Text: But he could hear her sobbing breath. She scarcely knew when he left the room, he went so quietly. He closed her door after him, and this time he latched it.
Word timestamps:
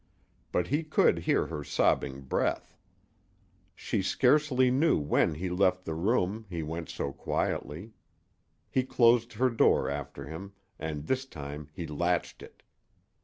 But 0.51 0.65
he 0.69 0.83
could 0.83 1.19
hear 1.19 1.45
her 1.45 1.63
sobbing 1.63 2.21
breath. 2.21 2.75
She 3.75 4.01
scarcely 4.01 4.71
knew 4.71 4.97
when 4.97 5.35
he 5.35 5.47
left 5.47 5.85
the 5.85 5.93
room, 5.93 6.47
he 6.49 6.63
went 6.63 6.89
so 6.89 7.13
quietly. 7.13 7.91
He 8.71 8.81
closed 8.83 9.33
her 9.33 9.51
door 9.51 9.91
after 9.91 10.25
him, 10.25 10.53
and 10.79 11.05
this 11.05 11.27
time 11.27 11.69
he 11.71 11.85
latched 11.85 12.41
it. 12.41 12.63